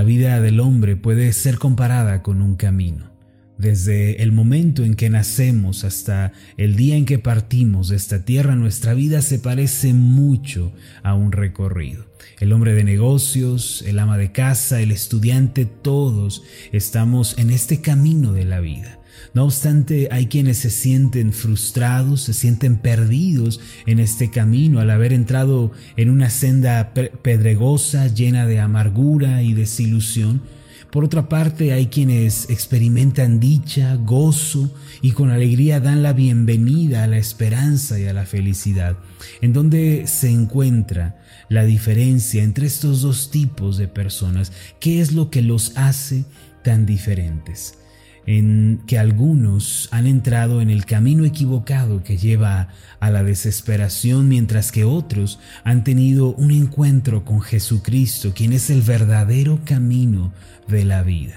[0.00, 3.10] La vida del hombre puede ser comparada con un camino.
[3.58, 8.56] Desde el momento en que nacemos hasta el día en que partimos de esta tierra,
[8.56, 10.72] nuestra vida se parece mucho
[11.02, 12.06] a un recorrido.
[12.38, 18.32] El hombre de negocios, el ama de casa, el estudiante, todos estamos en este camino
[18.32, 18.99] de la vida.
[19.34, 25.12] No obstante, hay quienes se sienten frustrados, se sienten perdidos en este camino al haber
[25.12, 30.42] entrado en una senda pedregosa llena de amargura y desilusión.
[30.90, 37.06] Por otra parte, hay quienes experimentan dicha, gozo y con alegría dan la bienvenida a
[37.06, 38.96] la esperanza y a la felicidad.
[39.40, 44.50] ¿En dónde se encuentra la diferencia entre estos dos tipos de personas?
[44.80, 46.24] ¿Qué es lo que los hace
[46.64, 47.79] tan diferentes?
[48.26, 52.68] En que algunos han entrado en el camino equivocado que lleva
[53.00, 58.82] a la desesperación, mientras que otros han tenido un encuentro con Jesucristo, quien es el
[58.82, 60.32] verdadero camino
[60.68, 61.34] de la vida.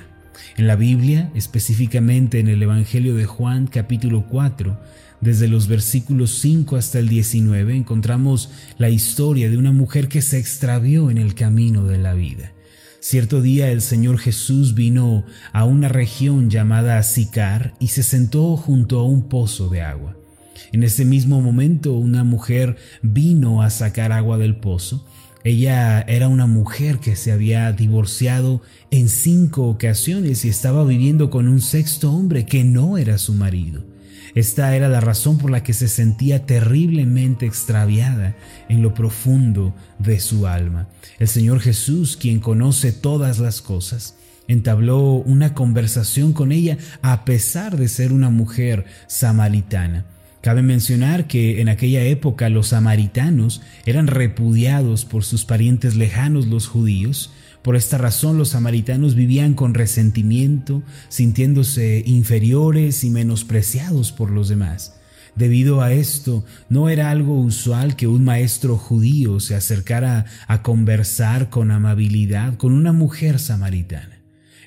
[0.58, 4.80] En la Biblia, específicamente en el Evangelio de Juan capítulo 4,
[5.22, 10.38] desde los versículos 5 hasta el 19, encontramos la historia de una mujer que se
[10.38, 12.53] extravió en el camino de la vida.
[13.06, 18.98] Cierto día el Señor Jesús vino a una región llamada Sicar y se sentó junto
[18.98, 20.16] a un pozo de agua.
[20.72, 25.06] En ese mismo momento una mujer vino a sacar agua del pozo.
[25.44, 31.50] Ella era una mujer que se había divorciado en cinco ocasiones y estaba viviendo con
[31.50, 33.93] un sexto hombre que no era su marido.
[34.36, 38.36] Esta era la razón por la que se sentía terriblemente extraviada
[38.68, 40.88] en lo profundo de su alma.
[41.20, 44.16] El Señor Jesús, quien conoce todas las cosas,
[44.48, 50.06] entabló una conversación con ella a pesar de ser una mujer samaritana.
[50.42, 56.68] Cabe mencionar que en aquella época los samaritanos eran repudiados por sus parientes lejanos los
[56.68, 57.32] judíos,
[57.64, 65.00] por esta razón los samaritanos vivían con resentimiento, sintiéndose inferiores y menospreciados por los demás.
[65.36, 71.50] Debido a esto, no era algo usual que un maestro judío se acercara a conversar
[71.50, 74.20] con amabilidad con una mujer samaritana.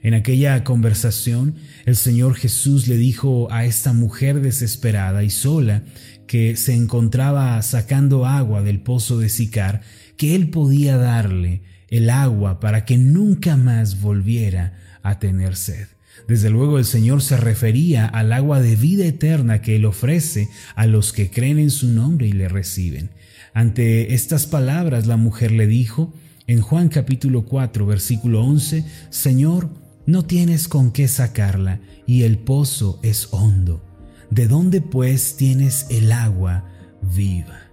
[0.03, 5.83] En aquella conversación, el Señor Jesús le dijo a esta mujer desesperada y sola
[6.27, 9.83] que se encontraba sacando agua del pozo de Sicar
[10.17, 15.89] que él podía darle el agua para que nunca más volviera a tener sed.
[16.29, 20.87] Desde luego el Señor se refería al agua de vida eterna que Él ofrece a
[20.87, 23.11] los que creen en su nombre y le reciben.
[23.55, 26.13] Ante estas palabras la mujer le dijo,
[26.47, 29.71] en Juan capítulo 4 versículo 11, Señor,
[30.07, 33.85] no tienes con qué sacarla y el pozo es hondo.
[34.31, 36.69] ¿De dónde pues tienes el agua
[37.03, 37.66] viva?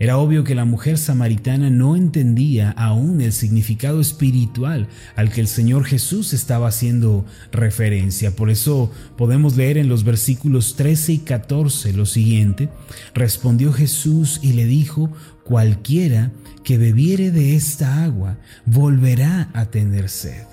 [0.00, 5.46] Era obvio que la mujer samaritana no entendía aún el significado espiritual al que el
[5.46, 8.34] Señor Jesús estaba haciendo referencia.
[8.34, 12.70] Por eso podemos leer en los versículos 13 y 14 lo siguiente.
[13.12, 15.12] Respondió Jesús y le dijo,
[15.44, 16.32] cualquiera
[16.64, 20.44] que bebiere de esta agua volverá a tener sed.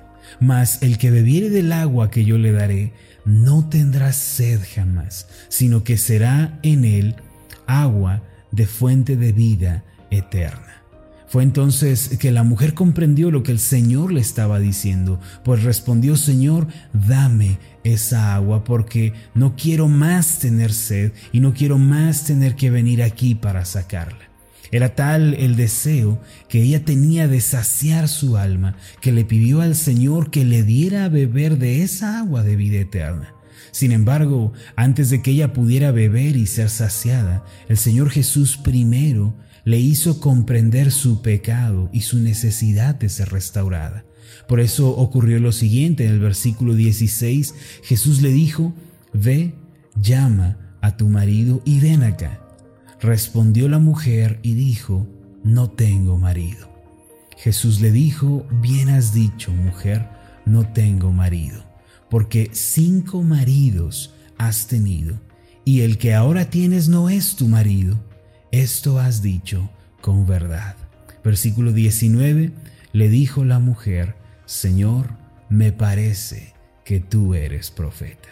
[0.41, 2.91] Mas el que bebiere del agua que yo le daré,
[3.23, 7.15] no tendrá sed jamás, sino que será en él
[7.65, 10.83] agua de fuente de vida eterna.
[11.27, 16.15] Fue entonces que la mujer comprendió lo que el Señor le estaba diciendo, pues respondió,
[16.15, 22.55] Señor, dame esa agua porque no quiero más tener sed y no quiero más tener
[22.55, 24.29] que venir aquí para sacarla.
[24.71, 29.75] Era tal el deseo que ella tenía de saciar su alma que le pidió al
[29.75, 33.33] Señor que le diera a beber de esa agua de vida eterna.
[33.71, 39.35] Sin embargo, antes de que ella pudiera beber y ser saciada, el Señor Jesús primero
[39.65, 44.05] le hizo comprender su pecado y su necesidad de ser restaurada.
[44.47, 47.53] Por eso ocurrió lo siguiente en el versículo 16,
[47.83, 48.73] Jesús le dijo,
[49.13, 49.55] Ve,
[50.01, 52.41] llama a tu marido y ven acá.
[53.01, 55.07] Respondió la mujer y dijo,
[55.43, 56.69] No tengo marido.
[57.37, 60.07] Jesús le dijo, Bien has dicho, mujer,
[60.45, 61.66] no tengo marido
[62.09, 65.19] porque cinco maridos has tenido,
[65.65, 67.99] y el que ahora tienes no es tu marido.
[68.51, 69.69] Esto has dicho
[70.01, 70.75] con verdad.
[71.23, 72.53] Versículo 19,
[72.93, 74.15] le dijo la mujer,
[74.45, 75.09] Señor,
[75.49, 76.53] me parece
[76.85, 78.29] que tú eres profeta.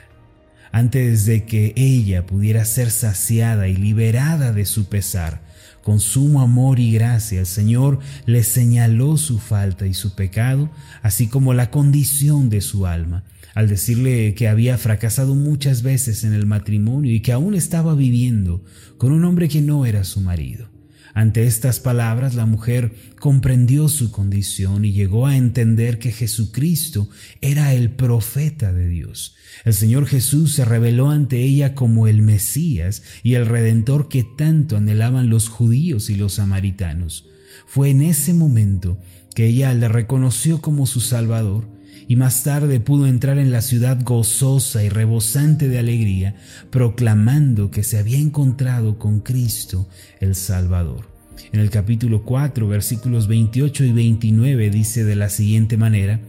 [0.72, 5.42] Antes de que ella pudiera ser saciada y liberada de su pesar,
[5.84, 10.70] con sumo amor y gracia, el Señor le señaló su falta y su pecado,
[11.04, 13.24] así como la condición de su alma,
[13.56, 18.64] al decirle que había fracasado muchas veces en el matrimonio y que aún estaba viviendo
[18.98, 20.70] con un hombre que no era su marido.
[21.14, 27.10] Ante estas palabras la mujer comprendió su condición y llegó a entender que Jesucristo
[27.40, 29.36] era el profeta de Dios.
[29.64, 34.76] El Señor Jesús se reveló ante ella como el Mesías y el Redentor que tanto
[34.76, 37.30] anhelaban los judíos y los samaritanos.
[37.66, 39.00] Fue en ese momento
[39.34, 41.75] que ella le reconoció como su Salvador
[42.08, 46.36] y más tarde pudo entrar en la ciudad gozosa y rebosante de alegría,
[46.70, 49.88] proclamando que se había encontrado con Cristo
[50.20, 51.10] el Salvador.
[51.52, 56.20] En el capítulo 4, versículos 28 y 29 dice de la siguiente manera,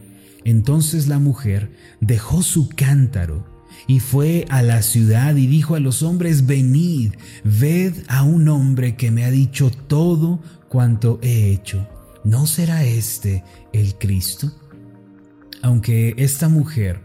[0.43, 3.45] Entonces la mujer dejó su cántaro
[3.87, 7.13] y fue a la ciudad y dijo a los hombres, venid,
[7.43, 11.87] ved a un hombre que me ha dicho todo cuanto he hecho.
[12.23, 14.51] ¿No será este el Cristo?
[15.61, 17.01] Aunque esta mujer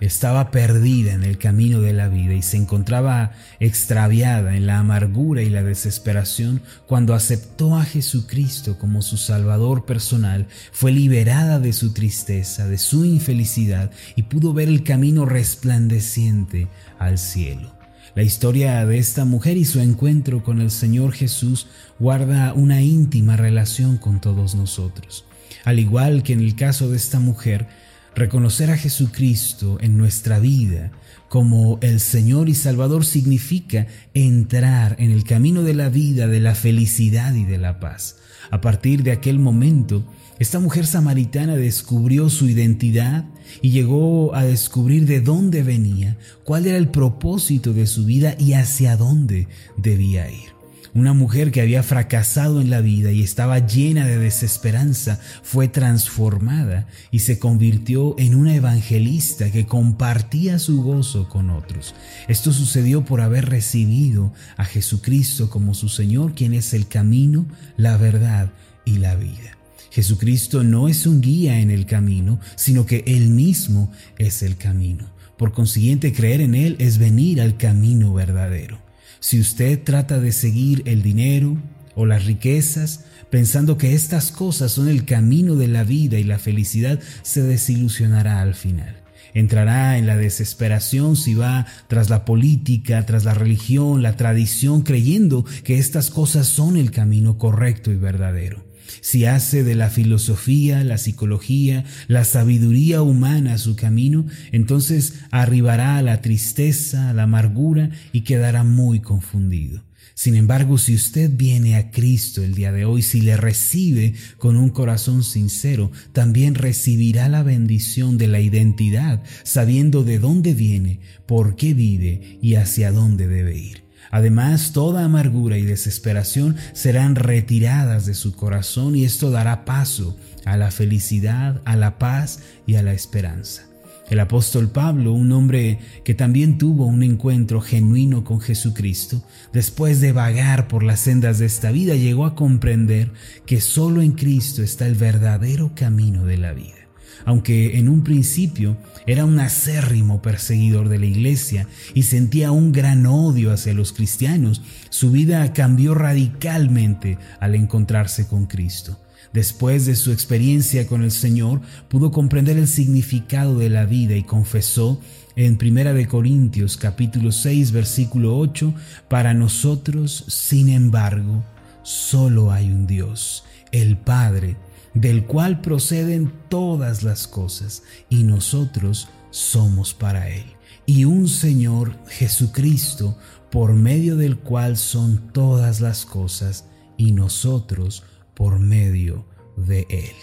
[0.00, 5.42] estaba perdida en el camino de la vida y se encontraba extraviada en la amargura
[5.42, 11.92] y la desesperación, cuando aceptó a Jesucristo como su Salvador personal, fue liberada de su
[11.92, 16.68] tristeza, de su infelicidad y pudo ver el camino resplandeciente
[16.98, 17.72] al cielo.
[18.14, 21.66] La historia de esta mujer y su encuentro con el Señor Jesús
[21.98, 25.24] guarda una íntima relación con todos nosotros.
[25.64, 27.66] Al igual que en el caso de esta mujer,
[28.16, 30.92] Reconocer a Jesucristo en nuestra vida
[31.28, 36.54] como el Señor y Salvador significa entrar en el camino de la vida, de la
[36.54, 38.18] felicidad y de la paz.
[38.52, 40.04] A partir de aquel momento,
[40.38, 43.24] esta mujer samaritana descubrió su identidad
[43.62, 48.52] y llegó a descubrir de dónde venía, cuál era el propósito de su vida y
[48.52, 50.53] hacia dónde debía ir.
[50.94, 56.86] Una mujer que había fracasado en la vida y estaba llena de desesperanza fue transformada
[57.10, 61.96] y se convirtió en una evangelista que compartía su gozo con otros.
[62.28, 67.44] Esto sucedió por haber recibido a Jesucristo como su Señor, quien es el camino,
[67.76, 68.52] la verdad
[68.84, 69.58] y la vida.
[69.90, 75.10] Jesucristo no es un guía en el camino, sino que Él mismo es el camino.
[75.36, 78.83] Por consiguiente, creer en Él es venir al camino verdadero.
[79.24, 81.56] Si usted trata de seguir el dinero
[81.94, 86.38] o las riquezas, pensando que estas cosas son el camino de la vida y la
[86.38, 88.96] felicidad, se desilusionará al final.
[89.32, 95.46] Entrará en la desesperación si va tras la política, tras la religión, la tradición, creyendo
[95.64, 98.73] que estas cosas son el camino correcto y verdadero.
[99.00, 106.02] Si hace de la filosofía, la psicología, la sabiduría humana su camino, entonces arribará a
[106.02, 109.82] la tristeza, a la amargura y quedará muy confundido.
[110.14, 114.56] Sin embargo, si usted viene a Cristo el día de hoy, si le recibe con
[114.56, 121.56] un corazón sincero, también recibirá la bendición de la identidad, sabiendo de dónde viene, por
[121.56, 123.83] qué vive y hacia dónde debe ir.
[124.14, 130.56] Además, toda amargura y desesperación serán retiradas de su corazón y esto dará paso a
[130.56, 133.64] la felicidad, a la paz y a la esperanza.
[134.08, 139.20] El apóstol Pablo, un hombre que también tuvo un encuentro genuino con Jesucristo,
[139.52, 143.10] después de vagar por las sendas de esta vida, llegó a comprender
[143.46, 146.83] que solo en Cristo está el verdadero camino de la vida
[147.24, 148.76] aunque en un principio
[149.06, 154.62] era un acérrimo perseguidor de la iglesia y sentía un gran odio hacia los cristianos,
[154.90, 158.98] su vida cambió radicalmente al encontrarse con Cristo.
[159.32, 164.22] Después de su experiencia con el Señor, pudo comprender el significado de la vida y
[164.22, 165.00] confesó
[165.34, 168.72] en Primera de Corintios capítulo 6 versículo 8,
[169.08, 171.44] para nosotros, sin embargo,
[171.82, 174.56] solo hay un Dios, el Padre,
[174.94, 180.44] del cual proceden todas las cosas, y nosotros somos para Él.
[180.86, 183.18] Y un Señor Jesucristo,
[183.50, 190.14] por medio del cual son todas las cosas, y nosotros por medio de Él.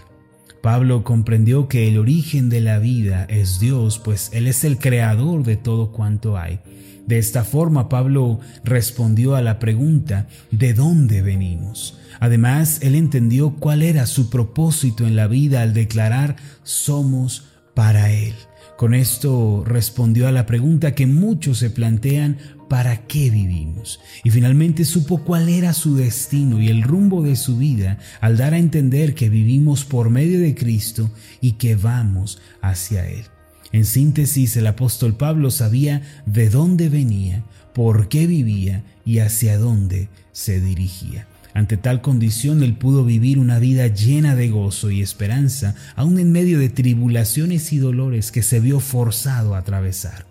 [0.61, 5.43] Pablo comprendió que el origen de la vida es Dios, pues Él es el creador
[5.43, 6.59] de todo cuanto hay.
[7.07, 11.97] De esta forma, Pablo respondió a la pregunta, ¿de dónde venimos?
[12.19, 18.35] Además, él entendió cuál era su propósito en la vida al declarar, somos para Él.
[18.77, 23.99] Con esto respondió a la pregunta que muchos se plantean, ¿para qué vivimos?
[24.23, 28.53] Y finalmente supo cuál era su destino y el rumbo de su vida al dar
[28.53, 33.25] a entender que vivimos por medio de Cristo y que vamos hacia Él.
[33.71, 40.09] En síntesis, el apóstol Pablo sabía de dónde venía, por qué vivía y hacia dónde
[40.33, 41.27] se dirigía.
[41.53, 46.31] Ante tal condición, él pudo vivir una vida llena de gozo y esperanza, aun en
[46.31, 50.25] medio de tribulaciones y dolores que se vio forzado a atravesar.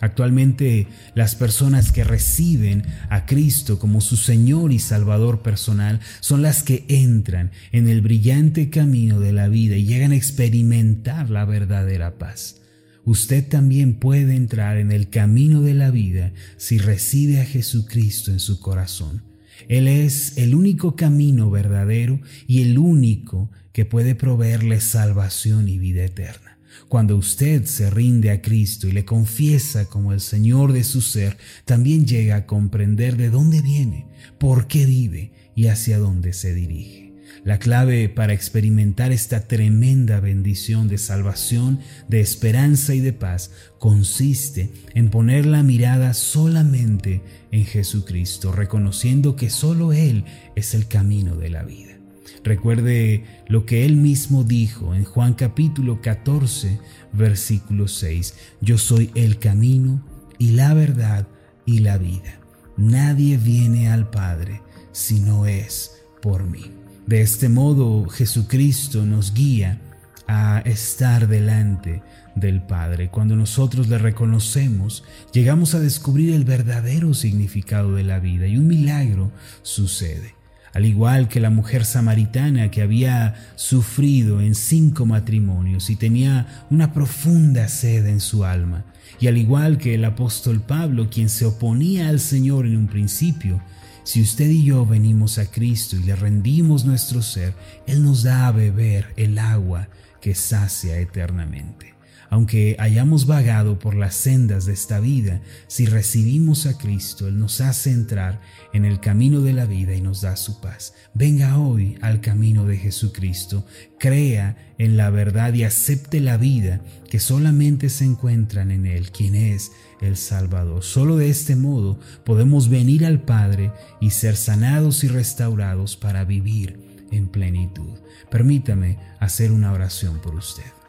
[0.00, 6.62] Actualmente las personas que reciben a Cristo como su Señor y Salvador personal son las
[6.62, 12.12] que entran en el brillante camino de la vida y llegan a experimentar la verdadera
[12.12, 12.60] paz.
[13.04, 18.40] Usted también puede entrar en el camino de la vida si recibe a Jesucristo en
[18.40, 19.22] su corazón.
[19.68, 26.04] Él es el único camino verdadero y el único que puede proveerle salvación y vida
[26.04, 26.58] eterna.
[26.88, 31.36] Cuando usted se rinde a Cristo y le confiesa como el Señor de su ser,
[31.64, 34.06] también llega a comprender de dónde viene,
[34.38, 37.09] por qué vive y hacia dónde se dirige.
[37.44, 44.72] La clave para experimentar esta tremenda bendición de salvación, de esperanza y de paz consiste
[44.94, 51.48] en poner la mirada solamente en Jesucristo, reconociendo que solo Él es el camino de
[51.48, 51.96] la vida.
[52.42, 56.78] Recuerde lo que él mismo dijo en Juan capítulo 14,
[57.12, 58.34] versículo 6.
[58.60, 60.02] Yo soy el camino
[60.38, 61.28] y la verdad
[61.66, 62.40] y la vida.
[62.76, 66.79] Nadie viene al Padre si no es por mí.
[67.10, 69.80] De este modo Jesucristo nos guía
[70.28, 72.04] a estar delante
[72.36, 73.08] del Padre.
[73.08, 75.02] Cuando nosotros le reconocemos,
[75.32, 80.36] llegamos a descubrir el verdadero significado de la vida y un milagro sucede
[80.72, 86.92] al igual que la mujer samaritana que había sufrido en cinco matrimonios y tenía una
[86.92, 88.84] profunda sed en su alma,
[89.18, 93.60] y al igual que el apóstol Pablo, quien se oponía al Señor en un principio,
[94.04, 97.54] si usted y yo venimos a Cristo y le rendimos nuestro ser,
[97.86, 99.88] Él nos da a beber el agua
[100.20, 101.94] que sacia eternamente.
[102.30, 107.60] Aunque hayamos vagado por las sendas de esta vida, si recibimos a Cristo, Él nos
[107.60, 108.40] hace entrar
[108.72, 110.94] en el camino de la vida y nos da su paz.
[111.12, 113.66] Venga hoy al camino de Jesucristo,
[113.98, 119.34] crea en la verdad y acepte la vida que solamente se encuentran en Él, quien
[119.34, 120.84] es el Salvador.
[120.84, 126.78] Solo de este modo podemos venir al Padre y ser sanados y restaurados para vivir
[127.10, 127.98] en plenitud.
[128.30, 130.79] Permítame hacer una oración por usted.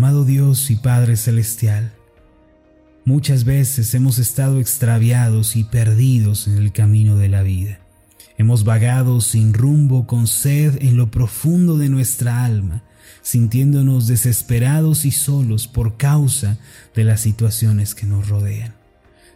[0.00, 1.92] Amado Dios y Padre Celestial,
[3.04, 7.80] muchas veces hemos estado extraviados y perdidos en el camino de la vida.
[8.38, 12.82] Hemos vagado sin rumbo, con sed en lo profundo de nuestra alma,
[13.20, 16.56] sintiéndonos desesperados y solos por causa
[16.94, 18.72] de las situaciones que nos rodean.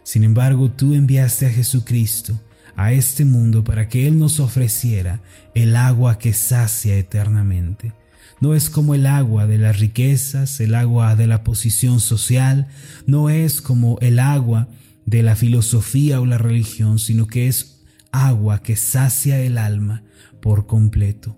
[0.01, 2.41] Sin embargo, tú enviaste a Jesucristo
[2.75, 5.21] a este mundo para que Él nos ofreciera
[5.53, 7.93] el agua que sacia eternamente
[8.41, 12.67] no es como el agua de las riquezas, el agua de la posición social,
[13.07, 14.67] no es como el agua
[15.05, 20.03] de la filosofía o la religión, sino que es agua que sacia el alma
[20.41, 21.37] por completo.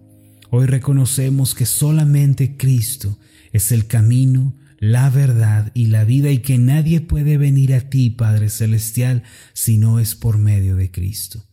[0.50, 3.20] Hoy reconocemos que solamente Cristo
[3.52, 8.10] es el camino, la verdad y la vida y que nadie puede venir a ti,
[8.10, 9.24] Padre Celestial,
[9.54, 11.46] si no es por medio de Cristo.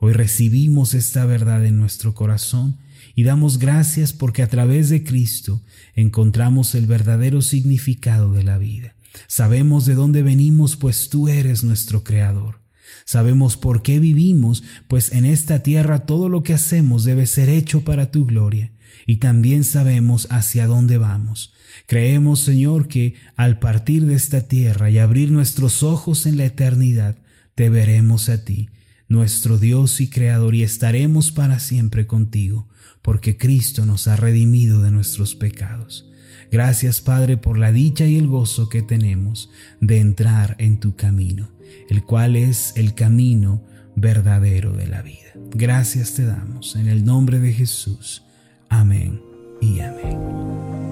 [0.00, 2.78] Hoy recibimos esta verdad en nuestro corazón
[3.14, 5.62] y damos gracias porque a través de Cristo
[5.94, 8.94] encontramos el verdadero significado de la vida.
[9.26, 12.60] Sabemos de dónde venimos, pues tú eres nuestro Creador.
[13.04, 17.82] Sabemos por qué vivimos, pues en esta tierra todo lo que hacemos debe ser hecho
[17.84, 18.72] para tu gloria.
[19.06, 21.52] Y también sabemos hacia dónde vamos.
[21.86, 27.18] Creemos, Señor, que al partir de esta tierra y abrir nuestros ojos en la eternidad,
[27.54, 28.70] te veremos a ti,
[29.08, 32.68] nuestro Dios y Creador, y estaremos para siempre contigo
[33.02, 36.08] porque Cristo nos ha redimido de nuestros pecados.
[36.50, 41.50] Gracias Padre por la dicha y el gozo que tenemos de entrar en tu camino,
[41.88, 43.62] el cual es el camino
[43.96, 45.32] verdadero de la vida.
[45.54, 48.22] Gracias te damos en el nombre de Jesús.
[48.68, 49.20] Amén
[49.60, 50.91] y amén.